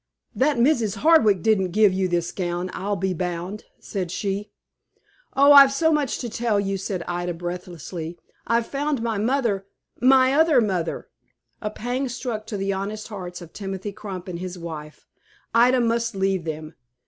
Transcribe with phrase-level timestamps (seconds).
[0.33, 0.95] "That Mrs.
[0.95, 4.49] Hardwick didn't give you this gown, I'll be bound," said she.
[5.35, 8.17] "Oh, I've so much to tell you," said Ida, breathlessly.
[8.47, 9.67] "I've found my mother,
[9.99, 11.07] my other mother!"
[11.61, 15.05] A pang struck to the honest hearts of Timothy Crump and his wife.
[15.53, 16.73] Ida must leave them.